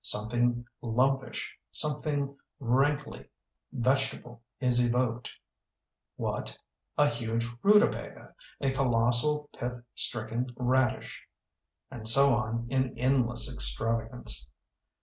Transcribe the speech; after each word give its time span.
Something 0.03 0.65
lumpish, 0.81 1.47
some 1.71 2.01
thing 2.01 2.35
rankly 2.59 3.29
vegetable 3.71 4.41
is 4.59 4.83
evoked. 4.83 5.29
What? 6.15 6.57
A 6.97 7.07
huge 7.07 7.47
rutabaga; 7.61 8.33
a 8.59 8.71
colossal 8.71 9.47
pith 9.53 9.79
stricken 9.93 10.47
radish". 10.55 11.23
And 11.91 12.07
so 12.07 12.33
on 12.33 12.65
in 12.67 12.97
endless 12.97 13.47
extravagance. 13.53 14.47